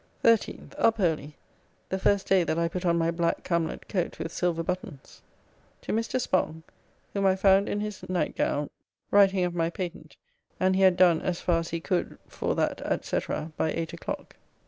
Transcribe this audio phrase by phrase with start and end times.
[0.23, 0.71] 13th.
[0.79, 1.35] Up early,
[1.89, 5.21] the first day that I put on my black camlett coat with silver buttons.
[5.81, 6.19] To Mr.
[6.19, 6.63] Spong,
[7.13, 8.71] whom I found in his night down
[9.11, 10.15] writing of my patent,
[10.59, 13.19] and he had done as far as he could "for that &c."
[13.55, 14.37] by 8 o'clock.